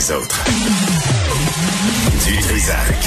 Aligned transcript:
les 0.00 0.12
autres. 0.12 0.44
Du 2.26 2.36
Trisac. 2.38 3.00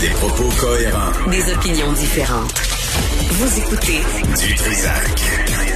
Des 0.00 0.08
propos 0.08 0.48
cohérents. 0.58 1.30
Des 1.30 1.52
opinions 1.52 1.92
différentes. 1.92 2.54
Vous 3.30 3.58
écoutez 3.58 4.00
Du 4.40 4.54
Trisac. 4.54 5.71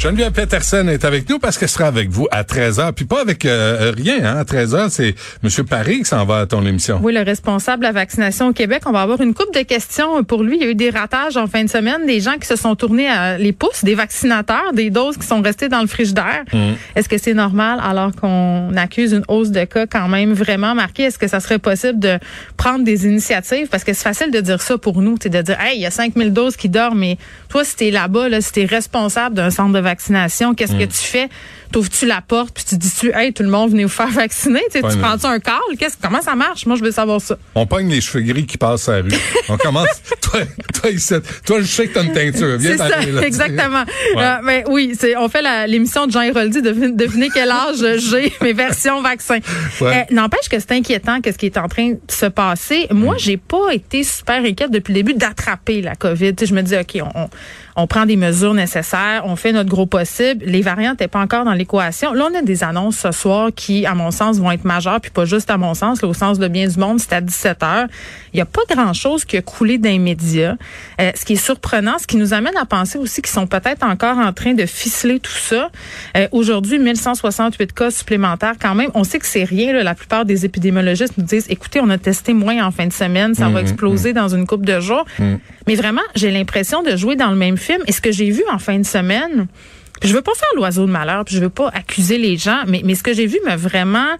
Geneviève 0.00 0.32
Peterson 0.32 0.88
est 0.88 1.04
avec 1.04 1.28
nous 1.28 1.38
parce 1.38 1.58
qu'elle 1.58 1.68
sera 1.68 1.84
avec 1.84 2.08
vous 2.08 2.26
à 2.30 2.42
13h. 2.42 2.92
Puis 2.94 3.04
pas 3.04 3.20
avec 3.20 3.44
euh, 3.44 3.92
rien, 3.94 4.24
hein. 4.24 4.38
À 4.38 4.44
13h, 4.44 4.88
c'est 4.88 5.14
M. 5.44 5.66
Paris 5.66 5.98
qui 5.98 6.04
s'en 6.06 6.24
va 6.24 6.38
à 6.38 6.46
ton 6.46 6.64
émission. 6.64 6.98
Oui, 7.02 7.12
le 7.12 7.20
responsable 7.20 7.82
de 7.82 7.86
la 7.86 7.92
vaccination 7.92 8.48
au 8.48 8.52
Québec. 8.54 8.84
On 8.86 8.92
va 8.92 9.02
avoir 9.02 9.20
une 9.20 9.34
coupe 9.34 9.52
de 9.54 9.60
questions 9.60 10.24
pour 10.24 10.42
lui. 10.42 10.56
Il 10.56 10.62
y 10.62 10.66
a 10.66 10.70
eu 10.70 10.74
des 10.74 10.88
ratages 10.88 11.36
en 11.36 11.46
fin 11.46 11.64
de 11.64 11.68
semaine, 11.68 12.06
des 12.06 12.20
gens 12.20 12.38
qui 12.40 12.46
se 12.46 12.56
sont 12.56 12.76
tournés 12.76 13.10
à 13.10 13.36
les 13.36 13.52
pouces, 13.52 13.84
des 13.84 13.94
vaccinateurs, 13.94 14.72
des 14.72 14.88
doses 14.88 15.18
qui 15.18 15.26
sont 15.26 15.42
restées 15.42 15.68
dans 15.68 15.82
le 15.82 15.86
frigidaire. 15.86 16.44
Mm. 16.50 16.72
Est-ce 16.96 17.10
que 17.10 17.18
c'est 17.18 17.34
normal 17.34 17.78
alors 17.82 18.12
qu'on 18.16 18.74
accuse 18.78 19.12
une 19.12 19.24
hausse 19.28 19.50
de 19.50 19.64
cas 19.64 19.86
quand 19.86 20.08
même 20.08 20.32
vraiment 20.32 20.74
marquée? 20.74 21.02
Est-ce 21.02 21.18
que 21.18 21.28
ça 21.28 21.40
serait 21.40 21.58
possible 21.58 21.98
de 21.98 22.18
prendre 22.56 22.84
des 22.84 23.04
initiatives? 23.04 23.68
Parce 23.68 23.84
que 23.84 23.92
c'est 23.92 24.04
facile 24.04 24.30
de 24.30 24.40
dire 24.40 24.62
ça 24.62 24.78
pour 24.78 25.02
nous, 25.02 25.18
de 25.18 25.42
dire, 25.42 25.60
hey, 25.60 25.76
il 25.76 25.82
y 25.82 25.86
a 25.86 25.90
5000 25.90 26.32
doses 26.32 26.56
qui 26.56 26.70
dorment, 26.70 27.00
mais 27.00 27.18
toi, 27.50 27.64
si 27.64 27.76
t'es 27.76 27.90
là-bas, 27.90 28.30
là, 28.30 28.40
si 28.40 28.50
t'es 28.50 28.64
responsable 28.64 29.34
d'un 29.34 29.50
centre 29.50 29.74
de 29.74 29.78
vaccination, 29.78 29.89
qu'est-ce 29.96 30.72
que 30.72 30.84
tu 30.84 30.92
fais? 30.98 31.28
T'ouvres-tu 31.72 32.04
la 32.04 32.20
porte 32.20 32.52
puis 32.52 32.64
tu 32.68 32.76
dis-tu, 32.76 33.12
hey, 33.14 33.32
tout 33.32 33.44
le 33.44 33.48
monde 33.48 33.70
venez 33.70 33.84
vous 33.84 33.90
faire 33.90 34.08
vacciner? 34.08 34.60
Tu 34.74 34.80
prends-tu 34.80 35.26
un 35.26 35.38
call? 35.38 35.60
Qu'est-ce, 35.78 35.96
comment 36.02 36.20
ça 36.20 36.34
marche? 36.34 36.66
Moi, 36.66 36.76
je 36.76 36.82
veux 36.82 36.90
savoir 36.90 37.20
ça. 37.20 37.36
On 37.54 37.64
pogne 37.64 37.88
les 37.88 38.00
cheveux 38.00 38.24
gris 38.24 38.44
qui 38.44 38.58
passent 38.58 38.88
à 38.88 38.96
la 38.96 39.02
rue. 39.02 39.10
On 39.48 39.56
commence. 39.56 39.86
toi, 40.20 40.40
toi, 40.74 40.90
ici, 40.90 41.14
toi, 41.46 41.60
je 41.60 41.66
sais 41.66 41.86
que 41.86 41.94
t'as 41.94 42.02
une 42.02 42.12
teinture. 42.12 42.56
Viens 42.58 42.72
C'est 42.72 42.76
ça, 42.78 42.88
t'arrêter 42.88 43.12
là, 43.12 43.22
exactement. 43.24 43.84
Ouais. 44.16 44.22
Euh, 44.24 44.36
ben 44.44 44.64
oui, 44.68 44.96
c'est 44.98 45.16
on 45.16 45.28
fait 45.28 45.42
la- 45.42 45.68
l'émission 45.68 46.08
de 46.08 46.12
Jean 46.12 46.22
Héroldi, 46.22 46.60
devinez, 46.60 46.90
devinez 46.90 47.28
quel 47.32 47.52
âge 47.52 47.76
j'ai, 48.10 48.32
mes 48.42 48.52
versions 48.52 49.00
vaccins. 49.00 49.38
Ouais. 49.80 50.06
Euh, 50.10 50.14
N'empêche 50.14 50.48
que 50.48 50.58
c'est 50.58 50.72
inquiétant 50.72 51.20
qu'est-ce 51.20 51.38
qui 51.38 51.46
est 51.46 51.56
en 51.58 51.68
train 51.68 51.90
de 51.92 51.98
se 52.10 52.26
passer. 52.26 52.88
Moi, 52.90 53.14
Mm. 53.14 53.18
j'ai 53.20 53.36
pas 53.36 53.72
été 53.72 54.02
super 54.02 54.42
inquiète 54.44 54.72
depuis 54.72 54.92
le 54.92 55.02
début 55.02 55.14
d'attraper 55.14 55.82
la 55.82 55.94
COVID. 55.94 56.34
Je 56.42 56.52
me 56.52 56.62
dis 56.62 56.74
OK, 56.76 56.98
on, 57.14 57.20
on, 57.20 57.28
on 57.82 57.86
prend 57.86 58.06
des 58.06 58.16
mesures 58.16 58.54
nécessaires, 58.54 59.22
on 59.24 59.36
fait 59.36 59.52
notre 59.52 59.70
gros 59.70 59.86
possible. 59.86 60.44
Les 60.44 60.60
variantes 60.60 60.92
n'étaient 61.00 61.08
pas 61.08 61.20
encore 61.20 61.44
dans 61.44 61.52
l'équation. 61.54 62.12
Là, 62.12 62.28
on 62.30 62.38
a 62.38 62.42
des 62.42 62.62
annonces 62.64 62.96
ce 62.98 63.10
soir 63.12 63.50
qui, 63.54 63.86
à 63.86 63.94
mon 63.94 64.10
sens, 64.10 64.38
vont 64.38 64.50
être 64.50 64.64
majeures, 64.64 65.00
puis 65.00 65.10
pas 65.10 65.24
juste 65.24 65.50
à 65.50 65.56
mon 65.56 65.74
sens, 65.74 66.02
là, 66.02 66.08
au 66.08 66.14
sens 66.14 66.38
de 66.38 66.48
bien 66.48 66.66
du 66.68 66.78
monde, 66.78 67.00
c'est 67.00 67.12
à 67.12 67.20
17 67.20 67.62
heures. 67.62 67.86
Il 68.32 68.36
n'y 68.36 68.40
a 68.42 68.46
pas 68.46 68.62
grand-chose 68.68 69.24
qui 69.24 69.36
a 69.36 69.42
coulé 69.42 69.78
dans 69.78 69.88
les 69.88 69.98
médias. 69.98 70.54
Euh, 71.00 71.10
ce 71.14 71.24
qui 71.24 71.32
est 71.34 71.44
surprenant, 71.44 71.98
ce 71.98 72.06
qui 72.06 72.16
nous 72.16 72.34
amène 72.34 72.56
à 72.56 72.64
penser 72.64 72.98
aussi 72.98 73.22
qu'ils 73.22 73.32
sont 73.32 73.46
peut-être 73.46 73.84
encore 73.84 74.18
en 74.18 74.32
train 74.32 74.52
de 74.54 74.66
ficeler 74.66 75.18
tout 75.20 75.30
ça. 75.32 75.70
Euh, 76.16 76.28
Aujourd'hui, 76.32 76.78
1168 76.78 77.72
cas 77.72 77.90
supplémentaires 77.90 78.54
quand 78.60 78.74
même. 78.74 78.90
On 78.94 79.04
sait 79.04 79.18
que 79.18 79.26
c'est 79.26 79.44
rien. 79.44 79.72
là. 79.72 79.82
La 79.82 79.94
plupart 79.94 80.24
des 80.24 80.44
épidémiologistes 80.44 81.16
nous 81.18 81.24
disent, 81.24 81.46
écoutez, 81.48 81.80
on 81.80 81.88
a 81.90 81.98
testé 81.98 82.32
moins 82.34 82.64
en 82.64 82.70
fin 82.70 82.86
de 82.86 82.92
semaine, 82.92 83.34
ça 83.34 83.48
va 83.48 83.60
exploser 83.60 84.12
dans 84.12 84.28
une 84.28 84.46
coupe 84.46 84.64
de 84.66 84.80
jours. 84.80 85.04
Mais 85.66 85.74
vraiment, 85.76 86.00
j'ai 86.14 86.30
l'impression 86.30 86.82
de 86.82 86.96
jouer 86.96 87.16
dans 87.16 87.30
le 87.30 87.36
même 87.36 87.56
film. 87.56 87.69
Et 87.86 87.92
ce 87.92 88.00
que 88.00 88.12
j'ai 88.12 88.30
vu 88.30 88.42
en 88.50 88.58
fin 88.58 88.78
de 88.78 88.86
semaine, 88.86 89.46
je 90.02 90.12
veux 90.12 90.22
pas 90.22 90.34
faire 90.34 90.48
l'oiseau 90.56 90.86
de 90.86 90.90
malheur, 90.90 91.24
puis 91.24 91.34
je 91.34 91.40
veux 91.40 91.50
pas 91.50 91.68
accuser 91.68 92.18
les 92.18 92.36
gens, 92.36 92.62
mais, 92.66 92.82
mais 92.84 92.94
ce 92.94 93.02
que 93.02 93.12
j'ai 93.12 93.26
vu 93.26 93.38
m'a 93.44 93.56
vraiment 93.56 94.16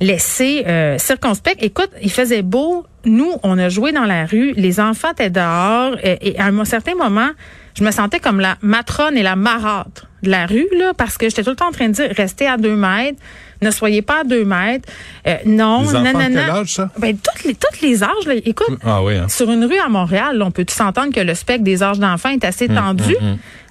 laissé 0.00 0.64
euh, 0.66 0.98
circonspect. 0.98 1.62
Écoute, 1.62 1.90
il 2.02 2.10
faisait 2.10 2.42
beau. 2.42 2.86
Nous, 3.04 3.32
on 3.42 3.58
a 3.58 3.68
joué 3.68 3.92
dans 3.92 4.06
la 4.06 4.24
rue. 4.24 4.52
Les 4.56 4.80
enfants 4.80 5.12
étaient 5.12 5.30
dehors. 5.30 5.96
Et, 6.02 6.30
et 6.30 6.38
à 6.38 6.46
un 6.46 6.64
certain 6.64 6.94
moment, 6.94 7.30
je 7.78 7.84
me 7.84 7.90
sentais 7.90 8.18
comme 8.18 8.40
la 8.40 8.56
matrone 8.62 9.16
et 9.16 9.22
la 9.22 9.36
marâtre 9.36 10.09
de 10.22 10.30
la 10.30 10.46
rue, 10.46 10.66
là, 10.78 10.92
parce 10.96 11.16
que 11.18 11.28
j'étais 11.28 11.42
tout 11.42 11.50
le 11.50 11.56
temps 11.56 11.68
en 11.68 11.72
train 11.72 11.88
de 11.88 11.94
dire, 11.94 12.10
restez 12.16 12.46
à 12.46 12.56
deux 12.56 12.76
mètres, 12.76 13.18
ne 13.62 13.70
soyez 13.70 14.00
pas 14.02 14.20
à 14.20 14.24
deux 14.24 14.44
mètres. 14.44 14.88
Euh, 15.26 15.36
non, 15.46 15.82
Les 15.82 15.88
enfants 15.88 15.98
de 15.98 16.04
nanana. 16.04 16.42
quel 16.46 16.50
âge, 16.56 16.74
ça? 16.74 16.90
Ben, 16.98 17.16
toutes 17.16 17.44
les, 17.44 17.54
toutes 17.54 17.80
les 17.82 18.02
âges, 18.02 18.26
là. 18.26 18.34
Écoute, 18.44 18.78
Ah 18.84 19.02
oui, 19.02 19.16
hein. 19.16 19.28
sur 19.28 19.50
une 19.50 19.64
rue 19.64 19.78
à 19.78 19.88
Montréal, 19.88 20.36
là, 20.38 20.46
on 20.46 20.50
peut 20.50 20.64
tous 20.64 20.74
s'entendre 20.74 21.12
que 21.12 21.20
le 21.20 21.34
spectre 21.34 21.64
des 21.64 21.82
âges 21.82 21.98
d'enfants 21.98 22.30
est 22.30 22.44
assez 22.44 22.68
tendu? 22.68 23.14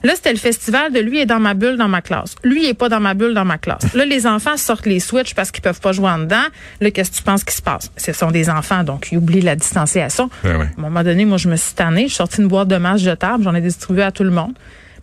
Là, 0.02 0.14
c'était 0.16 0.32
le 0.32 0.38
festival 0.40 0.94
de 0.94 1.00
lui 1.02 1.20
est 1.20 1.26
dans 1.26 1.42
ma 1.42 1.54
bulle 1.56 1.76
dans 1.76 1.90
ma 1.90 2.02
classe. 2.02 2.36
Lui 2.46 2.64
il 2.64 2.70
est 2.70 2.74
pas 2.74 2.88
dans 2.88 3.02
ma 3.02 3.14
bulle 3.16 3.34
dans 3.34 3.44
ma 3.44 3.58
classe. 3.58 3.94
Là, 3.94 4.06
les 4.06 4.28
enfants 4.28 4.56
sortent 4.56 4.86
les 4.86 5.02
switches 5.02 5.36
parce 5.36 5.52
qu'ils 5.52 5.62
peuvent 5.62 5.82
pas 5.82 5.92
jouer 5.92 6.10
en 6.10 6.20
dedans. 6.20 6.46
Là, 6.80 6.90
qu'est-ce 6.92 7.12
que 7.12 7.18
tu 7.18 7.24
penses 7.24 7.44
qui 7.44 7.54
se 7.54 7.62
passe? 7.62 7.92
Ce 7.98 8.14
sont 8.14 8.32
des 8.32 8.50
enfants, 8.50 8.86
donc 8.86 9.10
ils 9.12 9.18
oublient 9.18 9.42
la 9.42 9.58
distanciation. 9.58 10.30
Ben 10.46 10.56
oui. 10.58 10.66
À 10.68 10.80
un 10.80 10.82
moment 10.82 11.04
donné, 11.04 11.26
moi, 11.26 11.38
je 11.38 11.50
me 11.50 11.58
suis 11.58 11.74
tannée. 11.74 12.04
Je 12.04 12.08
suis 12.10 12.16
sortie 12.16 12.40
une 12.42 12.48
boîte 12.48 12.70
de 12.70 12.78
masques 12.78 13.04
jetables. 13.04 13.44
J'en 13.44 13.54
ai 13.54 13.60
distribué 13.60 14.04
à 14.04 14.12
tout 14.14 14.24
le 14.24 14.32
monde. 14.32 14.54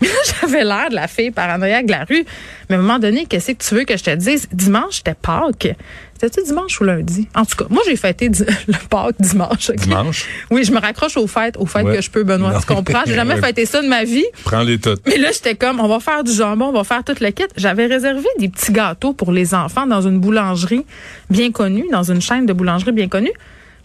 Mais 0.01 0.09
là, 0.09 0.15
j'avais 0.41 0.65
l'air 0.65 0.89
de 0.91 0.95
la 0.95 1.09
fille 1.09 1.31
paranoïaque 1.31 1.87
de 1.87 1.93
la 1.93 2.05
rue. 2.05 2.25
Mais 2.69 2.77
à 2.77 2.79
un 2.79 2.83
moment 2.83 2.99
donné, 2.99 3.27
qu'est-ce 3.27 3.53
que 3.53 3.62
tu 3.65 3.75
veux 3.75 3.84
que 3.84 3.97
je 3.97 4.05
te 4.05 4.15
dise? 4.15 4.49
Dimanche, 4.53 4.97
c'était 4.97 5.15
Pâques. 5.15 5.75
C'était-tu 6.19 6.47
dimanche 6.47 6.81
ou 6.81 6.84
lundi? 6.84 7.29
En 7.34 7.45
tout 7.45 7.57
cas, 7.57 7.67
moi, 7.69 7.83
j'ai 7.87 7.97
fêté 7.97 8.29
le 8.69 8.89
Pâques 8.89 9.17
dimanche. 9.21 9.71
Dimanche? 9.73 10.25
Oui, 10.51 10.65
je 10.65 10.73
me 10.73 10.79
raccroche 10.81 11.17
aux 11.19 11.27
fêtes, 11.27 11.56
aux 11.59 11.67
fêtes 11.67 11.85
Ouais. 11.85 11.97
que 11.97 12.03
je 12.03 12.11
peux, 12.11 12.23
Benoît. 12.25 12.53
Non. 12.55 12.61
Tu 12.61 12.67
comprends? 12.67 13.03
J'ai 13.06 13.15
jamais 13.15 13.37
fêté 13.41 13.67
ça 13.67 13.83
de 13.83 13.89
ma 13.89 14.05
vie. 14.05 14.25
Prends-les 14.45 14.79
toutes. 14.79 15.06
Mais 15.06 15.19
là, 15.19 15.31
j'étais 15.33 15.55
comme, 15.56 15.79
on 15.81 15.89
va 15.89 16.01
faire 16.01 16.25
du 16.25 16.33
jambon, 16.33 16.67
on 16.67 16.73
va 16.73 16.85
faire 16.85 17.05
toute 17.05 17.21
le 17.21 17.31
kit. 17.33 17.45
J'avais 17.56 17.87
réservé 17.87 18.27
des 18.39 18.49
petits 18.49 18.73
gâteaux 18.73 19.12
pour 19.12 19.31
les 19.31 19.55
enfants 19.55 19.87
dans 19.87 20.01
une 20.01 20.19
boulangerie 20.19 20.87
bien 21.31 21.51
connue, 21.53 21.85
dans 21.93 22.11
une 22.11 22.21
chaîne 22.23 22.47
de 22.47 22.53
boulangerie 22.55 22.93
bien 22.93 23.09
connue. 23.09 23.33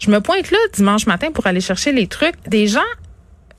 Je 0.00 0.10
me 0.10 0.20
pointe 0.20 0.50
là 0.50 0.58
dimanche 0.74 1.06
matin 1.06 1.28
pour 1.32 1.46
aller 1.46 1.60
chercher 1.60 1.92
les 1.92 2.06
trucs. 2.06 2.34
Des 2.48 2.66
gens 2.66 2.80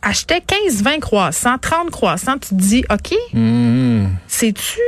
achetaient 0.03 0.41
15, 0.45 0.83
20 0.83 0.99
croissants, 0.99 1.57
30 1.57 1.89
croissants. 1.91 2.37
Tu 2.37 2.49
te 2.49 2.53
dis, 2.55 2.83
OK, 2.91 3.13
Mmh. 3.33 4.05
c'est-tu... 4.27 4.79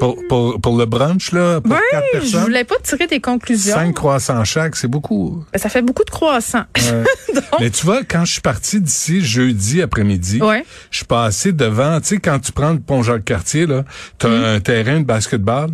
Pour, 0.00 0.18
pour, 0.28 0.60
pour 0.60 0.76
le 0.76 0.86
brunch, 0.86 1.30
là, 1.32 1.60
pour 1.60 1.72
Oui, 1.72 1.78
quatre 1.90 2.04
je 2.14 2.18
personnes, 2.18 2.40
voulais 2.42 2.64
pas 2.64 2.74
tirer 2.82 3.06
tes 3.06 3.20
conclusions. 3.20 3.74
cinq 3.74 3.94
croissants 3.94 4.42
chaque, 4.44 4.74
c'est 4.76 4.88
beaucoup. 4.88 5.44
Ça 5.54 5.68
fait 5.68 5.82
beaucoup 5.82 6.02
de 6.04 6.10
croissants. 6.10 6.64
Ouais. 6.76 7.04
Donc, 7.34 7.44
Mais 7.60 7.70
tu 7.70 7.86
vois, 7.86 8.02
quand 8.02 8.24
je 8.24 8.32
suis 8.32 8.40
parti 8.40 8.80
d'ici 8.80 9.20
jeudi 9.24 9.80
après-midi, 9.82 10.42
Ouais. 10.42 10.64
je 10.90 10.96
suis 10.98 11.06
passé 11.06 11.52
devant, 11.52 12.00
tu 12.00 12.08
sais, 12.08 12.16
quand 12.18 12.38
tu 12.40 12.50
prends 12.52 12.72
le 12.72 12.80
pont 12.80 13.02
Jacques-Cartier, 13.04 13.66
là, 13.66 13.84
t'as 14.18 14.28
Mm-hmm. 14.28 14.56
un 14.56 14.60
terrain 14.60 15.00
de 15.00 15.04
basketball. 15.04 15.70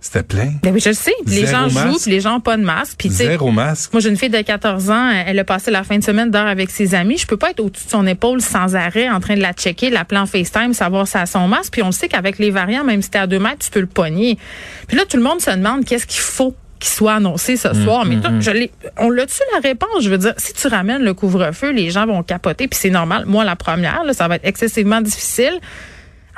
C'était 0.00 0.22
plein. 0.22 0.52
ben 0.62 0.72
oui, 0.72 0.80
je 0.80 0.90
le 0.90 0.94
sais. 0.94 1.12
Les 1.26 1.44
gens 1.46 1.68
jouent, 1.68 1.98
puis 2.00 2.10
les 2.10 2.20
gens 2.20 2.36
ont 2.36 2.40
pas 2.40 2.56
de 2.56 2.62
masque. 2.62 2.94
Puis 2.98 3.08
Zéro 3.10 3.50
masque. 3.50 3.92
Moi, 3.92 4.00
j'ai 4.00 4.08
une 4.10 4.16
fille 4.16 4.30
de 4.30 4.40
14 4.40 4.90
ans. 4.90 5.10
Elle 5.26 5.38
a 5.38 5.44
passé 5.44 5.72
la 5.72 5.82
fin 5.82 5.98
de 5.98 6.04
semaine 6.04 6.30
d'heure 6.30 6.46
avec 6.46 6.70
ses 6.70 6.94
amis. 6.94 7.18
Je 7.18 7.26
peux 7.26 7.36
pas 7.36 7.50
être 7.50 7.60
au-dessus 7.60 7.86
de 7.86 7.90
son 7.90 8.06
épaule 8.06 8.40
sans 8.40 8.76
arrêt 8.76 9.08
en 9.08 9.18
train 9.18 9.34
de 9.34 9.42
la 9.42 9.52
checker, 9.52 9.90
l'appeler 9.90 10.20
en 10.20 10.26
FaceTime, 10.26 10.72
savoir 10.72 11.08
si 11.08 11.16
elle 11.16 11.24
a 11.24 11.26
son 11.26 11.48
masque. 11.48 11.72
Puis 11.72 11.82
on 11.82 11.86
le 11.86 11.92
sait 11.92 12.08
qu'avec 12.08 12.38
les 12.38 12.50
variants, 12.50 12.84
même 12.84 13.02
si 13.02 13.10
t'es 13.10 13.18
à 13.18 13.26
deux 13.26 13.40
mètres, 13.40 13.58
tu 13.64 13.70
peux 13.70 13.80
le 13.80 13.86
pogner. 13.86 14.38
Puis 14.86 14.96
là, 14.96 15.04
tout 15.04 15.16
le 15.16 15.22
monde 15.24 15.40
se 15.40 15.50
demande 15.50 15.84
qu'est-ce 15.84 16.06
qu'il 16.06 16.20
faut 16.20 16.54
qu'il 16.78 16.90
soit 16.90 17.14
annoncé 17.14 17.56
ce 17.56 17.74
soir. 17.74 18.04
Mais 18.04 18.20
toi, 18.20 18.30
je 18.38 18.52
l'ai, 18.52 18.70
on 18.98 19.10
l'a-tu 19.10 19.40
la 19.52 19.68
réponse? 19.68 20.02
Je 20.02 20.10
veux 20.10 20.18
dire, 20.18 20.34
si 20.36 20.52
tu 20.52 20.68
ramènes 20.68 21.02
le 21.02 21.12
couvre-feu, 21.12 21.72
les 21.72 21.90
gens 21.90 22.06
vont 22.06 22.22
capoter. 22.22 22.68
Puis 22.68 22.78
c'est 22.80 22.90
normal. 22.90 23.24
Moi, 23.26 23.44
la 23.44 23.56
première, 23.56 24.04
là, 24.04 24.12
ça 24.12 24.28
va 24.28 24.36
être 24.36 24.44
excessivement 24.46 25.00
difficile. 25.00 25.58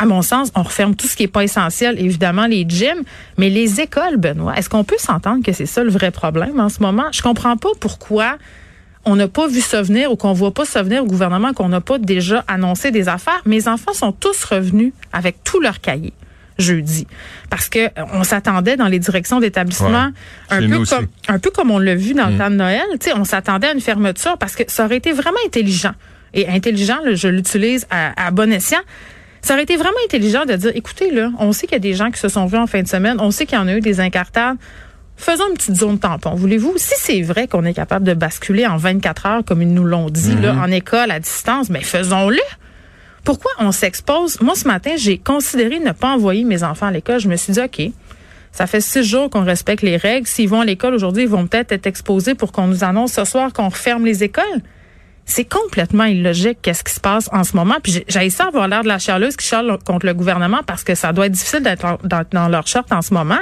À 0.01 0.07
mon 0.07 0.23
sens, 0.23 0.51
on 0.55 0.63
referme 0.63 0.95
tout 0.97 1.07
ce 1.07 1.15
qui 1.15 1.25
est 1.25 1.29
pas 1.29 1.45
essentiel, 1.45 2.01
évidemment 2.01 2.47
les 2.47 2.65
gyms, 2.67 3.03
mais 3.37 3.51
les 3.51 3.81
écoles, 3.83 4.17
Benoît, 4.17 4.55
est-ce 4.57 4.71
qu'on 4.71 4.83
peut 4.83 4.97
s'entendre 4.99 5.45
que 5.45 5.53
c'est 5.53 5.67
ça 5.67 5.85
le 5.85 5.91
vrai 5.91 6.11
problème 6.11 6.59
en 6.59 6.71
ce 6.71 6.81
moment? 6.81 7.05
Je 7.13 7.21
comprends 7.21 7.57
pas 7.59 7.69
pourquoi 7.79 8.39
on 9.05 9.15
n'a 9.17 9.29
pas 9.29 9.47
vu 9.47 9.61
ça 9.61 9.83
venir 9.83 10.11
ou 10.11 10.17
qu'on 10.17 10.33
voit 10.33 10.55
pas 10.55 10.65
ça 10.65 10.83
venir 10.83 11.03
au 11.03 11.07
gouvernement, 11.07 11.53
qu'on 11.53 11.69
n'a 11.69 11.83
pas 11.83 11.99
déjà 11.99 12.45
annoncé 12.49 12.91
des 12.91 13.09
affaires. 13.09 13.43
Mes 13.45 13.69
enfants 13.69 13.93
sont 13.93 14.13
tous 14.13 14.43
revenus 14.45 14.93
avec 15.13 15.45
tout 15.45 15.61
leur 15.61 15.81
cahier 15.83 16.15
jeudi 16.59 17.07
parce 17.49 17.69
que 17.71 17.79
euh, 17.79 17.89
on 18.13 18.23
s'attendait 18.25 18.77
dans 18.77 18.89
les 18.89 18.99
directions 18.99 19.39
d'établissement 19.41 20.09
Ouais. 20.51 20.57
un 20.57 20.69
peu 20.69 20.77
aussi. 20.77 20.95
comme 20.95 21.07
un 21.29 21.39
peu 21.39 21.51
comme 21.51 21.71
on 21.71 21.79
l'a 21.79 21.95
vu 21.95 22.13
dans 22.15 22.29
le 22.29 22.37
temps 22.39 22.51
de 22.51 22.57
Noël, 22.57 22.85
on 23.17 23.25
s'attendait 23.25 23.69
à 23.69 23.73
une 23.73 23.81
fermeture 23.81 24.37
parce 24.39 24.55
que 24.57 24.63
ça 24.69 24.85
aurait 24.87 24.99
été 24.99 25.13
vraiment 25.13 25.39
intelligent. 25.47 25.93
Et 26.35 26.47
intelligent, 26.49 26.99
là, 27.05 27.15
je 27.15 27.29
l'utilise 27.29 27.87
à, 27.91 28.27
à 28.27 28.31
bon 28.31 28.53
escient. 28.53 28.79
Ça 29.43 29.55
aurait 29.55 29.63
été 29.63 29.77
vraiment 29.77 29.99
intelligent 30.05 30.45
de 30.45 30.55
dire, 30.55 30.73
écoutez, 30.75 31.11
là, 31.11 31.31
on 31.39 31.53
sait 31.53 31.67
qu'il 31.67 31.75
y 31.75 31.77
a 31.77 31.81
des 31.81 31.95
gens 31.95 32.11
qui 32.11 32.21
se 32.21 32.29
sont 32.29 32.47
vus 32.47 32.59
en 32.59 32.67
fin 32.67 32.83
de 32.83 32.89
semaine, 32.89 33.17
on 33.21 33.31
sait 33.31 33.47
qu'il 33.47 33.59
y 33.59 33.61
en 33.61 33.69
a 33.69 33.75
eu 33.75 33.81
des 33.81 34.01
incartades. 34.01 34.57
Faisons 35.17 35.45
une 35.51 35.55
petite 35.55 35.77
zone 35.77 35.99
tampon, 35.99 36.35
voulez-vous? 36.35 36.75
Si 36.77 36.95
c'est 36.97 37.21
vrai 37.21 37.47
qu'on 37.47 37.65
est 37.65 37.75
capable 37.75 38.07
de 38.07 38.15
basculer 38.15 38.67
en 38.67 38.79
24 38.79 39.27
heures, 39.27 39.45
comme 39.45 39.61
ils 39.61 39.73
nous 39.73 39.85
l'ont 39.85 40.09
dit, 40.09 40.35
là, 40.37 40.55
en 40.55 40.71
école, 40.71 41.11
à 41.11 41.21
distance, 41.21 41.69
mais 41.69 41.83
faisons-le. 41.83 42.41
Pourquoi 43.25 43.51
on 43.59 43.71
s'expose? 43.71 44.41
Moi, 44.41 44.55
ce 44.55 44.67
matin, 44.67 44.93
j'ai 44.97 45.19
considéré 45.19 45.79
ne 45.79 45.93
pas 45.93 46.09
envoyer 46.09 46.45
mes 46.45 46.63
enfants 46.63 46.87
à 46.87 46.91
l'école. 46.91 47.21
Je 47.21 47.29
me 47.29 47.37
suis 47.37 47.53
dit, 47.53 47.61
OK, 47.61 47.83
ça 48.53 48.67
fait 48.67 48.81
six 48.81 49.05
jours 49.05 49.29
qu'on 49.29 49.45
respecte 49.45 49.83
les 49.83 49.97
règles. 49.97 50.27
S'ils 50.27 50.49
vont 50.49 50.61
à 50.61 50.65
l'école 50.65 50.95
aujourd'hui, 50.95 51.25
ils 51.25 51.29
vont 51.29 51.47
peut-être 51.47 51.73
être 51.73 51.87
exposés 51.87 52.35
pour 52.35 52.51
qu'on 52.51 52.67
nous 52.67 52.83
annonce 52.83 53.13
ce 53.13 53.25
soir 53.25 53.53
qu'on 53.53 53.69
referme 53.69 54.07
les 54.07 54.25
écoles. 54.25 54.63
C'est 55.27 55.45
complètement 55.45 56.05
illogique 56.05 56.59
qu'est-ce 56.63 56.83
qui 56.83 56.93
se 56.93 57.01
passe 57.01 57.29
en 57.33 57.45
ce 57.45 57.55
moment. 57.57 57.77
Puis 57.83 57.93
j'ai- 57.93 58.05
ça 58.31 58.47
avoir 58.47 58.67
l'air 58.67 58.83
de 58.83 58.89
la 58.89 58.99
chialeuse 58.99 59.37
qui 59.37 59.47
chiale 59.47 59.79
contre 59.85 60.07
le 60.07 60.15
gouvernement 60.15 60.61
parce 60.67 60.83
que 60.83 60.95
ça 60.95 61.13
doit 61.13 61.27
être 61.27 61.33
difficile 61.33 61.63
d'être 61.63 61.99
dans, 62.05 62.25
dans 62.33 62.49
leur 62.49 62.67
short 62.67 62.91
en 62.93 63.03
ce 63.03 63.15
moment. 63.15 63.39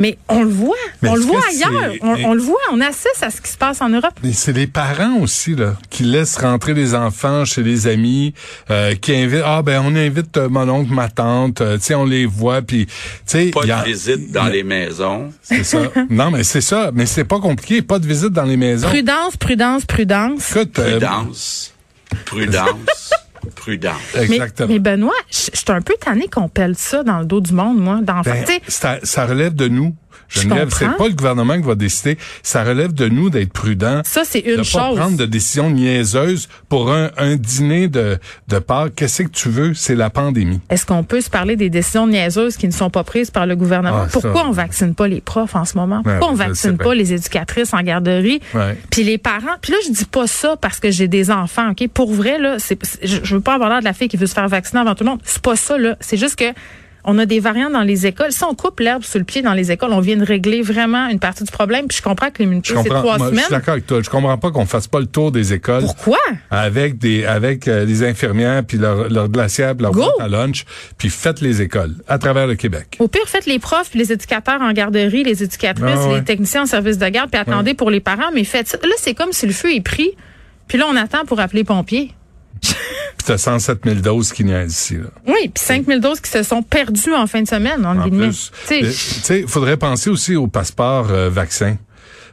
Mais 0.00 0.16
on 0.28 0.42
le 0.42 0.48
voit. 0.50 0.76
Mais 1.02 1.08
on 1.08 1.16
le 1.16 1.22
voit 1.22 1.40
ailleurs. 1.48 1.92
On, 2.02 2.34
le 2.34 2.40
voit. 2.40 2.56
On 2.72 2.80
assiste 2.80 3.22
à 3.22 3.30
ce 3.30 3.40
qui 3.40 3.50
se 3.50 3.56
passe 3.58 3.80
en 3.80 3.88
Europe. 3.88 4.14
Mais 4.22 4.32
c'est 4.32 4.52
les 4.52 4.66
parents 4.68 5.16
aussi 5.20 5.54
là 5.56 5.74
qui 5.90 6.04
laissent 6.04 6.36
rentrer 6.36 6.72
les 6.74 6.94
enfants 6.94 7.44
chez 7.44 7.62
les 7.62 7.86
amis, 7.86 8.32
euh, 8.70 8.94
qui 8.94 9.14
invitent 9.14 9.42
ah 9.44 9.62
ben 9.62 9.82
on 9.84 9.96
invite 9.96 10.36
euh, 10.36 10.48
mon 10.48 10.68
oncle, 10.68 10.92
ma 10.92 11.08
tante, 11.08 11.60
euh, 11.60 11.78
tu 11.78 11.84
sais 11.84 11.94
on 11.94 12.04
les 12.04 12.26
voit 12.26 12.62
puis 12.62 12.86
tu 12.86 12.92
sais 13.26 13.46
Pas 13.50 13.60
il 13.64 13.68
y 13.68 13.72
a- 13.72 13.80
de 13.82 13.86
visite 13.86 14.30
dans 14.32 14.42
il 14.42 14.46
y 14.46 14.50
a- 14.50 14.52
les 14.52 14.62
maisons. 14.64 15.32
C'est 15.42 15.64
ça. 15.64 15.82
non 16.10 16.30
mais 16.30 16.44
c'est 16.44 16.60
ça, 16.60 16.90
mais 16.94 17.06
c'est 17.06 17.24
pas 17.24 17.40
compliqué, 17.40 17.82
pas 17.82 17.98
de 17.98 18.06
visite 18.06 18.30
dans 18.30 18.44
les 18.44 18.56
maisons. 18.56 18.88
Prudence, 18.88 19.36
prudence, 19.36 19.84
prudence. 19.84 20.50
Écoute, 20.56 20.78
euh, 20.78 20.98
Prudence. 20.98 21.74
Prudence. 22.24 22.54
Prudence. 22.64 23.10
Mais, 24.14 24.22
exactement. 24.24 24.68
mais 24.68 24.78
Benoît, 24.78 25.12
je 25.30 25.50
suis 25.52 25.64
un 25.68 25.80
peu 25.82 25.94
tanné 26.00 26.28
qu'on 26.28 26.48
pèle 26.48 26.74
ça 26.76 27.02
dans 27.02 27.20
le 27.20 27.24
dos 27.26 27.40
du 27.40 27.52
monde, 27.52 27.78
moi. 27.78 28.00
D'enfants. 28.02 28.30
Ben, 28.46 28.58
ça, 28.68 28.98
ça 29.02 29.26
relève 29.26 29.54
de 29.54 29.68
nous. 29.68 29.94
Je 30.28 30.40
Geneviève, 30.40 30.68
c'est 30.70 30.96
pas 30.96 31.08
le 31.08 31.14
gouvernement 31.14 31.56
qui 31.56 31.66
va 31.66 31.74
décider. 31.74 32.18
Ça 32.42 32.62
relève 32.62 32.92
de 32.92 33.08
nous 33.08 33.30
d'être 33.30 33.52
prudents. 33.52 34.02
Ça, 34.04 34.22
c'est 34.24 34.42
de 34.42 34.50
une 34.50 34.56
pas 34.58 34.62
chose. 34.62 34.96
prendre 34.96 35.16
de 35.16 35.24
décisions 35.24 35.70
niaiseuses 35.70 36.48
pour 36.68 36.92
un, 36.92 37.10
un 37.16 37.36
dîner 37.36 37.88
de, 37.88 38.18
de 38.48 38.58
Pâques. 38.58 38.94
Qu'est-ce 38.96 39.22
que 39.22 39.28
tu 39.28 39.48
veux? 39.48 39.74
C'est 39.74 39.94
la 39.94 40.10
pandémie. 40.10 40.60
Est-ce 40.68 40.84
qu'on 40.84 41.02
peut 41.02 41.20
se 41.20 41.30
parler 41.30 41.56
des 41.56 41.70
décisions 41.70 42.06
niaiseuses 42.06 42.56
qui 42.56 42.66
ne 42.66 42.72
sont 42.72 42.90
pas 42.90 43.04
prises 43.04 43.30
par 43.30 43.46
le 43.46 43.56
gouvernement? 43.56 44.02
Ah, 44.04 44.08
Pourquoi 44.12 44.44
on 44.44 44.48
ouais. 44.50 44.54
vaccine 44.56 44.94
pas 44.94 45.08
les 45.08 45.20
profs 45.20 45.56
en 45.56 45.64
ce 45.64 45.76
moment? 45.78 46.02
Ouais, 46.04 46.18
Pourquoi 46.18 46.28
on 46.28 46.36
je 46.36 46.42
sais 46.42 46.48
vaccine 46.48 46.76
pas 46.76 46.94
les 46.94 47.12
éducatrices 47.14 47.72
en 47.72 47.80
garderie? 47.82 48.40
Ouais. 48.54 48.76
Puis 48.90 49.04
les 49.04 49.18
parents? 49.18 49.56
Puis 49.62 49.72
là, 49.72 49.78
je 49.86 49.92
dis 49.92 50.04
pas 50.04 50.26
ça 50.26 50.56
parce 50.60 50.78
que 50.78 50.90
j'ai 50.90 51.08
des 51.08 51.30
enfants, 51.30 51.70
OK? 51.70 51.88
Pour 51.88 52.12
vrai, 52.12 52.38
là, 52.38 52.56
c'est, 52.58 52.78
je 53.02 53.34
veux 53.34 53.40
pas 53.40 53.54
avoir 53.54 53.70
l'air 53.70 53.80
de 53.80 53.84
la 53.84 53.94
fille 53.94 54.08
qui 54.08 54.16
veut 54.16 54.26
se 54.26 54.34
faire 54.34 54.48
vacciner 54.48 54.80
avant 54.82 54.94
tout 54.94 55.04
le 55.04 55.10
monde. 55.10 55.20
C'est 55.24 55.42
pas 55.42 55.56
ça, 55.56 55.78
là. 55.78 55.96
C'est 56.00 56.16
juste 56.16 56.36
que 56.36 56.44
on 57.10 57.16
a 57.18 57.24
des 57.24 57.40
variants 57.40 57.70
dans 57.70 57.82
les 57.82 58.06
écoles. 58.06 58.32
Si 58.32 58.44
on 58.44 58.54
coupe 58.54 58.80
l'herbe 58.80 59.02
sous 59.02 59.16
le 59.16 59.24
pied 59.24 59.40
dans 59.40 59.54
les 59.54 59.72
écoles, 59.72 59.92
on 59.92 60.00
vient 60.00 60.16
de 60.18 60.24
régler 60.24 60.60
vraiment 60.60 61.08
une 61.08 61.18
partie 61.18 61.42
du 61.42 61.50
problème. 61.50 61.86
Puis 61.88 61.96
je 61.98 62.02
comprends 62.02 62.30
que 62.30 62.42
l'immunité, 62.42 62.74
c'est 62.82 62.88
trois 62.88 63.16
Moi, 63.16 63.30
je 63.30 63.34
suis 63.36 63.44
semaines. 63.44 63.44
d'accord 63.58 63.72
avec 63.72 63.86
toi. 63.86 64.00
Je 64.02 64.10
comprends 64.10 64.36
pas 64.36 64.50
qu'on 64.50 64.66
fasse 64.66 64.86
pas 64.88 65.00
le 65.00 65.06
tour 65.06 65.32
des 65.32 65.54
écoles. 65.54 65.84
Pourquoi? 65.84 66.18
Avec 66.50 66.98
des 66.98 67.24
avec 67.24 67.66
euh, 67.66 67.84
les 67.86 68.04
infirmières 68.04 68.62
puis 68.64 68.76
leur, 68.78 69.08
leur 69.08 69.28
glacière, 69.28 69.74
puis 69.74 69.84
leur 69.84 69.92
boîte 69.92 70.10
à 70.20 70.28
lunch, 70.28 70.64
puis 70.98 71.08
faites 71.08 71.40
les 71.40 71.62
écoles 71.62 71.94
à 72.06 72.18
travers 72.18 72.46
le 72.46 72.54
Québec. 72.56 72.96
Au 72.98 73.08
pire, 73.08 73.26
faites 73.26 73.46
les 73.46 73.58
profs, 73.58 73.90
puis 73.90 73.98
les 74.00 74.12
éducateurs 74.12 74.60
en 74.60 74.72
garderie, 74.72 75.24
les 75.24 75.42
éducatrices, 75.42 75.96
Ah 75.96 76.08
ouais. 76.08 76.14
les 76.16 76.24
techniciens 76.24 76.62
en 76.64 76.66
service 76.66 76.98
de 76.98 77.08
garde, 77.08 77.30
puis 77.30 77.40
attendez 77.40 77.72
pour 77.74 77.90
les 77.90 78.00
parents, 78.00 78.30
mais 78.34 78.44
faites 78.44 78.68
ça. 78.68 78.76
Là, 78.82 78.94
c'est 78.98 79.14
comme 79.14 79.32
si 79.32 79.46
le 79.46 79.52
feu 79.52 79.74
est 79.74 79.80
pris, 79.80 80.10
puis 80.66 80.76
là, 80.76 80.84
on 80.90 80.96
attend 80.96 81.24
pour 81.24 81.40
appeler 81.40 81.64
pompiers. 81.64 82.12
Puis 82.60 83.24
t'as 83.26 83.38
107 83.38 83.78
000 83.84 83.96
doses 83.96 84.32
qui 84.32 84.44
niaisent 84.44 84.72
ici. 84.72 84.94
Là. 84.96 85.08
Oui, 85.26 85.48
puis 85.52 85.62
5000 85.64 86.00
doses 86.00 86.20
qui 86.20 86.30
se 86.30 86.42
sont 86.42 86.62
perdues 86.62 87.14
en 87.14 87.26
fin 87.26 87.42
de 87.42 87.48
semaine, 87.48 87.84
en 87.84 87.98
En 87.98 88.04
guillemets. 88.04 88.26
plus, 88.28 88.50
Tu 88.68 88.74
sais, 88.74 88.80
tu 88.82 88.92
sais, 88.92 89.40
il 89.40 89.48
faudrait 89.48 89.76
penser 89.76 90.10
aussi 90.10 90.36
au 90.36 90.46
passeport 90.46 91.08
euh, 91.10 91.28
vaccin. 91.30 91.76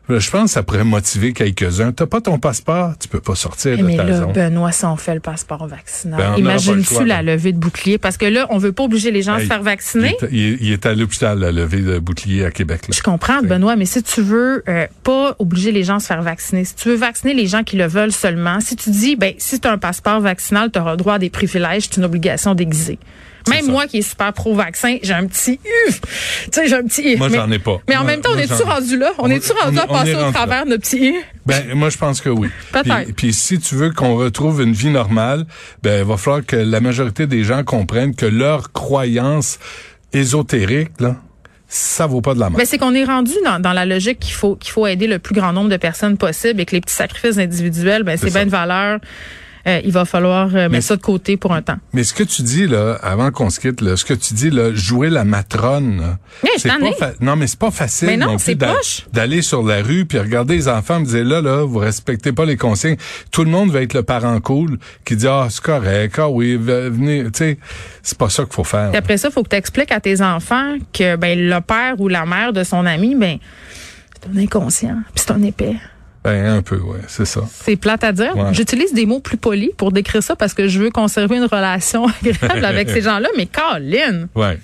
Je 0.07 0.29
pense 0.29 0.43
que 0.45 0.49
ça 0.51 0.63
pourrait 0.63 0.83
motiver 0.83 1.33
quelques-uns. 1.33 1.91
T'as 1.91 2.05
pas 2.05 2.21
ton 2.21 2.37
passeport, 2.37 2.93
tu 2.99 3.07
peux 3.07 3.19
pas 3.19 3.35
sortir 3.35 3.77
de 3.77 3.83
mais 3.83 3.97
ta 3.97 4.03
là, 4.03 4.17
zone. 4.17 4.33
Benoît, 4.33 4.71
si 4.71 4.85
on 4.85 4.95
fait 4.95 5.15
le 5.15 5.19
passeport 5.19 5.65
vaccinal, 5.67 6.19
Ben, 6.41 6.53
le 6.75 6.83
choix, 6.83 7.03
la 7.05 7.21
là. 7.21 7.33
levée 7.33 7.51
de 7.53 7.57
bouclier? 7.57 7.97
Parce 7.97 8.17
que 8.17 8.25
là, 8.25 8.45
on 8.51 8.57
veut 8.57 8.71
pas 8.71 8.83
obliger 8.83 9.09
les 9.11 9.21
gens 9.23 9.33
à 9.33 9.39
se 9.39 9.45
faire 9.45 9.63
vacciner. 9.63 10.15
Il 10.21 10.25
est, 10.25 10.31
il 10.31 10.53
est- 10.53 10.57
il 10.61 10.71
est 10.73 10.85
à 10.85 10.93
l'hôpital, 10.93 11.39
la 11.39 11.51
levée 11.51 11.81
de 11.81 11.97
bouclier 11.99 12.45
à 12.45 12.51
Québec. 12.51 12.87
Là. 12.87 12.95
Je 12.95 13.01
comprends, 13.01 13.41
Benoît, 13.41 13.75
mais 13.75 13.85
si 13.85 14.03
tu 14.03 14.21
veux 14.21 14.63
euh, 14.67 14.85
pas 15.03 15.35
obliger 15.39 15.71
les 15.71 15.83
gens 15.83 15.95
à 15.95 15.99
se 15.99 16.07
faire 16.07 16.21
vacciner, 16.21 16.65
si 16.65 16.75
tu 16.75 16.89
veux 16.89 16.95
vacciner 16.95 17.33
les 17.33 17.47
gens 17.47 17.63
qui 17.63 17.75
le 17.77 17.87
veulent 17.87 18.11
seulement, 18.11 18.59
si 18.61 18.75
tu 18.75 18.89
dis, 18.91 19.15
ben, 19.15 19.33
si 19.37 19.59
tu 19.59 19.67
as 19.67 19.71
un 19.71 19.77
passeport 19.77 20.19
vaccinal, 20.21 20.69
tu 20.71 20.79
auras 20.79 20.95
droit 20.97 21.15
à 21.15 21.19
des 21.19 21.29
privilèges, 21.29 21.83
c'est 21.89 21.97
une 21.97 22.05
obligation 22.05 22.53
déguisée. 22.53 22.99
Même 23.49 23.67
moi 23.67 23.87
qui 23.87 23.97
est 23.99 24.01
super 24.01 24.33
pro-vaccin, 24.33 24.97
j'ai 25.03 25.13
un 25.13 25.27
petit 25.27 25.59
uf. 25.87 26.01
Tu 26.01 26.49
sais, 26.51 26.67
j'ai 26.67 26.75
un 26.75 26.83
petit. 26.83 27.15
Moi, 27.15 27.29
mais, 27.29 27.37
j'en 27.37 27.51
ai 27.51 27.59
pas. 27.59 27.77
Mais 27.87 27.95
en 27.95 27.99
Moi- 28.03 28.11
même 28.11 28.21
temps, 28.21 28.31
on 28.33 28.37
est-tu 28.37 28.63
rendu 28.63 28.97
là? 28.97 29.11
On, 29.19 29.25
On- 29.25 29.29
est-tu 29.29 29.51
rendu 29.51 29.77
on- 29.77 29.81
à 29.81 29.87
passer 29.87 30.15
au 30.15 30.31
travers 30.31 30.65
notre 30.65 30.81
petit? 30.81 31.15
Ben, 31.45 31.73
moi, 31.75 31.89
je 31.89 31.97
pense 31.97 32.21
que 32.21 32.29
oui. 32.29 32.49
Peut-être. 32.71 33.03
Puis, 33.05 33.13
puis 33.13 33.33
si 33.33 33.59
tu 33.59 33.75
veux 33.75 33.91
qu'on 33.91 34.15
retrouve 34.15 34.61
une 34.61 34.73
vie 34.73 34.89
normale, 34.89 35.45
ben, 35.83 35.99
il 35.99 36.05
va 36.05 36.17
falloir 36.17 36.45
que 36.45 36.55
la 36.55 36.79
majorité 36.79 37.27
des 37.27 37.43
gens 37.43 37.63
comprennent 37.63 38.15
que 38.15 38.25
leur 38.25 38.71
croyance 38.71 39.59
ésotérique, 40.13 40.89
là, 40.99 41.15
ça 41.67 42.07
vaut 42.07 42.21
pas 42.21 42.33
de 42.33 42.39
la 42.39 42.49
mort. 42.49 42.57
Ben, 42.57 42.65
c'est 42.65 42.77
qu'on 42.77 42.93
est 42.95 43.03
rendu 43.03 43.33
dans, 43.43 43.59
dans 43.59 43.73
la 43.73 43.85
logique 43.85 44.19
qu'il 44.19 44.33
faut 44.33 44.55
qu'il 44.55 44.71
faut 44.71 44.87
aider 44.87 45.07
le 45.07 45.19
plus 45.19 45.35
grand 45.35 45.51
nombre 45.53 45.69
de 45.69 45.77
personnes 45.77 46.17
possible 46.17 46.61
et 46.61 46.65
que 46.65 46.71
les 46.75 46.81
petits 46.81 46.93
sacrifices 46.95 47.37
individuels, 47.37 48.03
ben, 48.03 48.17
c'est 48.17 48.31
bien 48.31 48.43
une 48.43 48.49
valeur. 48.49 48.99
Euh, 49.67 49.81
il 49.83 49.91
va 49.91 50.05
falloir 50.05 50.55
euh, 50.55 50.69
mettre 50.69 50.85
ça 50.85 50.95
de 50.95 51.01
côté 51.01 51.37
pour 51.37 51.51
un 51.53 51.63
temps. 51.63 51.77
Mais 51.91 52.03
ce 52.03 52.13
que 52.13 52.21
tu 52.23 52.43
dis 52.43 52.67
là, 52.67 52.99
avant 53.01 53.31
qu'on 53.31 53.49
se 53.49 53.59
quitte, 53.59 53.81
là, 53.81 53.97
ce 53.97 54.05
que 54.05 54.13
tu 54.13 54.35
dis 54.35 54.51
là, 54.51 54.71
jouer 54.75 55.09
la 55.09 55.23
matrone, 55.23 56.17
c'est 56.57 56.69
pas 56.79 56.91
fa- 56.93 57.13
non 57.19 57.35
mais 57.35 57.47
c'est 57.47 57.57
pas 57.57 57.71
facile 57.71 58.09
Mais 58.09 58.17
non, 58.17 58.37
plus 58.37 58.55
d'aller 59.11 59.41
sur 59.41 59.63
la 59.63 59.81
rue 59.81 60.05
puis 60.05 60.19
regarder 60.19 60.55
les 60.55 60.67
enfants, 60.67 60.99
me 60.99 61.05
dire 61.05 61.25
là 61.25 61.41
là, 61.41 61.63
vous 61.65 61.79
respectez 61.79 62.31
pas 62.31 62.45
les 62.45 62.57
consignes. 62.57 62.97
Tout 63.31 63.43
le 63.43 63.49
monde 63.49 63.71
va 63.71 63.81
être 63.81 63.95
le 63.95 64.03
parent 64.03 64.39
cool 64.39 64.77
qui 65.03 65.15
dit 65.15 65.27
ah 65.27 65.47
c'est 65.49 65.63
correct, 65.63 66.15
ah 66.19 66.29
oui 66.29 66.55
ve- 66.57 66.89
venez, 66.89 67.23
tu 67.25 67.29
sais, 67.33 67.57
c'est 68.03 68.17
pas 68.19 68.29
ça 68.29 68.43
qu'il 68.43 68.53
faut 68.53 68.63
faire. 68.63 68.89
Puis 68.89 68.97
après 68.99 69.17
ça, 69.17 69.29
il 69.29 69.31
faut 69.31 69.41
que 69.41 69.49
tu 69.49 69.55
expliques 69.55 69.91
à 69.91 69.99
tes 69.99 70.21
enfants 70.21 70.75
que 70.93 71.15
ben 71.15 71.39
le 71.39 71.59
père 71.61 71.99
ou 71.99 72.07
la 72.07 72.25
mère 72.27 72.53
de 72.53 72.63
son 72.63 72.85
ami, 72.85 73.15
ben 73.15 73.39
c'est 74.21 74.29
un 74.31 74.43
inconscient, 74.43 74.97
puis 75.15 75.23
c'est 75.25 75.31
un 75.31 75.41
épais. 75.41 75.75
Ben 76.25 76.45
un 76.57 76.61
peu 76.61 76.77
ouais, 76.77 76.99
c'est 77.07 77.25
ça. 77.25 77.41
C'est 77.63 77.75
plate 77.75 78.03
à 78.03 78.11
dire. 78.11 78.35
Ouais. 78.35 78.51
J'utilise 78.53 78.93
des 78.93 79.05
mots 79.05 79.19
plus 79.19 79.37
polis 79.37 79.69
pour 79.77 79.91
décrire 79.91 80.23
ça 80.23 80.35
parce 80.35 80.53
que 80.53 80.67
je 80.67 80.79
veux 80.79 80.89
conserver 80.89 81.37
une 81.37 81.45
relation 81.45 82.07
agréable 82.21 82.65
avec 82.65 82.89
ces 82.89 83.01
gens-là, 83.01 83.29
mais 83.37 83.45
Colin! 83.47 84.27
Ouais. 84.35 84.57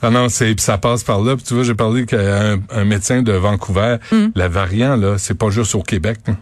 Ah 0.00 0.10
non, 0.10 0.28
c'est 0.28 0.58
ça 0.60 0.78
passe 0.78 1.02
par 1.02 1.20
là. 1.20 1.34
Puis 1.36 1.44
tu 1.44 1.54
vois, 1.54 1.64
j'ai 1.64 1.74
parlé 1.74 2.06
qu'un 2.06 2.60
un 2.70 2.84
médecin 2.84 3.22
de 3.22 3.32
Vancouver, 3.32 3.96
la 4.34 4.48
variant 4.48 4.96
là, 4.96 5.18
c'est 5.18 5.36
pas 5.36 5.50
juste 5.50 5.74
au 5.74 5.82
Québec. 5.82 6.18
hein. 6.28 6.36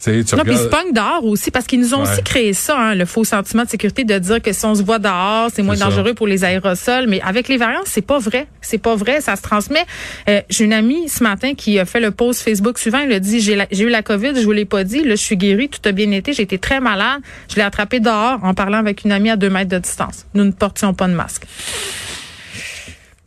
Tu 0.00 0.10
Non, 0.36 0.44
puis 0.44 0.52
ils 0.52 0.58
se 0.58 0.68
pognent 0.68 0.92
dehors 0.92 1.24
aussi, 1.24 1.50
parce 1.50 1.66
qu'ils 1.66 1.80
nous 1.80 1.92
ont 1.92 2.04
Ouais. 2.04 2.08
aussi 2.12 2.22
créé 2.22 2.52
ça, 2.52 2.78
hein, 2.78 2.94
le 2.94 3.04
faux 3.04 3.24
sentiment 3.24 3.64
de 3.64 3.68
sécurité 3.68 4.04
de 4.04 4.16
dire 4.18 4.40
que 4.40 4.52
si 4.52 4.64
on 4.64 4.76
se 4.76 4.82
voit 4.84 5.00
dehors, 5.00 5.48
c'est 5.52 5.62
moins 5.64 5.74
ça. 5.74 5.86
dangereux 5.86 6.14
pour 6.14 6.28
les 6.28 6.44
aérosols. 6.44 7.06
Mais 7.08 7.20
avec 7.22 7.48
les 7.48 7.56
variants, 7.56 7.80
c'est 7.84 8.02
pas 8.06 8.20
vrai. 8.20 8.46
C'est 8.60 8.78
pas 8.78 8.94
vrai, 8.94 9.20
ça 9.20 9.34
se 9.34 9.42
transmet. 9.42 9.84
Euh, 10.28 10.40
j'ai 10.50 10.64
une 10.66 10.72
amie 10.72 11.08
ce 11.08 11.24
matin 11.24 11.54
qui 11.54 11.80
a 11.80 11.84
fait 11.84 11.98
le 11.98 12.12
post 12.12 12.42
Facebook 12.42 12.78
suivant. 12.78 12.98
Elle 13.00 13.12
a 13.12 13.18
dit, 13.18 13.40
j'ai 13.40 13.56
la- 13.56 13.66
j'ai 13.72 13.82
eu 13.84 13.88
la 13.88 14.02
COVID, 14.02 14.32
je 14.36 14.44
vous 14.44 14.52
l'ai 14.52 14.64
pas 14.66 14.84
dit. 14.84 15.02
Là, 15.02 15.16
je 15.16 15.22
suis 15.22 15.36
guérie, 15.36 15.68
tout 15.68 15.80
a 15.84 15.90
bien 15.90 16.12
été. 16.12 16.32
J'ai 16.32 16.42
été 16.44 16.58
très 16.58 16.78
malade. 16.78 17.20
Je 17.50 17.56
l'ai 17.56 17.62
attrapé 17.62 17.98
dehors 17.98 18.38
en 18.44 18.54
parlant 18.54 18.78
avec 18.78 19.02
une 19.04 19.10
amie 19.10 19.30
à 19.30 19.36
deux 19.36 19.50
mètres 19.50 19.70
de 19.70 19.78
distance. 19.78 20.26
Nous 20.34 20.44
ne 20.44 20.52
portions 20.52 20.94
pas 20.94 21.08
de 21.08 21.14
masque. 21.14 21.42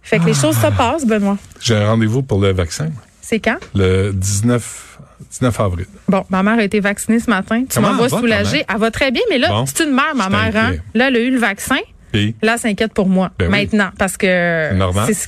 Fait 0.04 0.20
que 0.20 0.26
les 0.26 0.34
choses 0.34 0.56
se 0.58 0.68
passent, 0.76 1.06
Benoît. 1.06 1.38
j'ai 1.62 1.76
un 1.76 1.88
rendez-vous 1.88 2.22
pour 2.22 2.40
le 2.42 2.52
vaccin 2.54 2.90
C'est 3.22 3.40
quand? 3.40 3.58
le 3.76 4.12
19 4.14 4.91
19 5.30 5.60
avril. 5.60 5.86
Bon, 6.08 6.24
ma 6.30 6.44
mère 6.44 6.60
a 6.60 6.64
été 6.64 6.80
vaccinée 6.80 7.20
ce 7.20 7.30
matin. 7.30 7.64
Tu 7.70 7.80
m'en 7.80 7.94
vas 7.94 8.10
soulager. 8.10 8.64
Elle 8.68 8.78
va 8.78 8.92
très 8.92 9.12
bien, 9.12 9.22
mais 9.30 9.38
là, 9.38 9.50
Bon. 9.50 9.66
c'est 9.66 9.84
une 9.84 9.94
mère, 9.94 10.16
ma 10.16 10.30
mère. 10.30 10.56
Hein? 10.56 10.76
Là, 10.94 11.08
elle 11.08 11.16
a 11.16 11.20
eu 11.20 11.32
le 11.32 11.40
vaccin. 11.40 11.78
Là, 12.42 12.54
elle 12.54 12.60
s'inquiète 12.60 12.94
pour 12.94 13.08
moi. 13.08 13.32
Ben 13.40 13.46
oui. 13.46 13.52
maintenant, 13.52 13.90
parce 13.98 14.18
que 14.18 14.70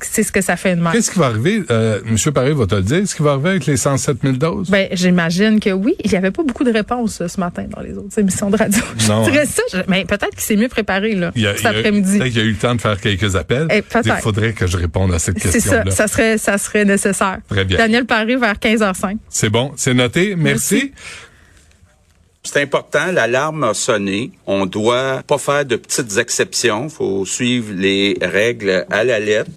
c'est 0.09 0.23
ce, 0.23 0.31
que 0.31 0.41
ça 0.41 0.55
fait 0.55 0.73
une 0.73 0.81
mère. 0.81 0.91
qu'est-ce 0.91 1.11
qui 1.11 1.19
va 1.19 1.27
arriver? 1.27 1.63
Euh, 1.71 1.99
Monsieur 2.05 2.31
Paris 2.31 2.53
va 2.53 2.65
te 2.65 2.75
le 2.75 2.81
dire. 2.81 3.07
Ce 3.07 3.15
qui 3.15 3.23
va 3.23 3.31
arriver 3.33 3.49
avec 3.51 3.65
les 3.65 3.77
107 3.77 4.17
000 4.23 4.33
doses? 4.35 4.69
Ben, 4.69 4.87
j'imagine 4.91 5.59
que 5.59 5.69
oui. 5.71 5.95
Il 6.03 6.09
n'y 6.11 6.17
avait 6.17 6.31
pas 6.31 6.43
beaucoup 6.43 6.63
de 6.63 6.71
réponses 6.71 7.21
euh, 7.21 7.27
ce 7.27 7.39
matin 7.39 7.65
dans 7.69 7.81
les 7.81 7.93
autres 7.97 8.17
émissions 8.19 8.49
de 8.49 8.57
radio. 8.57 8.81
Non, 9.07 9.23
Je 9.25 9.31
dirais 9.31 9.43
hein. 9.45 9.49
ça. 9.49 9.61
je- 9.73 9.81
Mais 9.87 10.05
peut-être 10.05 10.31
qu'il 10.31 10.41
s'est 10.41 10.55
mieux 10.55 10.67
préparé 10.69 11.15
là, 11.15 11.27
a- 11.35 11.55
cet 11.57 11.65
après-midi. 11.65 12.17
Peut-être 12.19 12.31
qu'il 12.31 12.37
y 12.41 12.45
a 12.45 12.47
eu 12.47 12.51
le 12.51 12.57
temps 12.57 12.75
de 12.75 12.81
faire 12.81 12.99
quelques 12.99 13.35
appels. 13.35 13.67
Eh. 13.71 13.83
Il 14.05 14.11
faudrait 14.21 14.53
que 14.53 14.67
je 14.67 14.77
réponde 14.77 15.13
à 15.13 15.19
cette 15.19 15.39
C'est 15.39 15.47
ça. 15.47 15.53
question-là. 15.53 15.91
Ça 15.91 16.07
serait, 16.07 16.37
ça 16.37 16.57
serait 16.57 16.85
nécessaire. 16.85 17.37
Très 17.49 17.65
bien. 17.65 17.77
Daniel 17.77 18.05
Paris 18.05 18.35
vers 18.35 18.55
15h05. 18.55 19.17
C'est 19.29 19.49
bon, 19.49 19.71
c'est 19.75 19.93
noté. 19.93 20.35
Merci. 20.35 20.75
Merci. 20.75 20.91
C'est 22.45 22.61
important, 22.61 23.11
l'alarme 23.11 23.63
a 23.63 23.73
sonné. 23.73 24.31
On 24.45 24.65
doit 24.65 25.23
pas 25.25 25.37
faire 25.37 25.65
de 25.65 25.77
petites 25.77 26.17
exceptions. 26.17 26.89
faut 26.89 27.25
suivre 27.25 27.73
les 27.73 28.17
règles 28.21 28.85
à 28.91 29.05
la 29.05 29.19
lettre. 29.19 29.49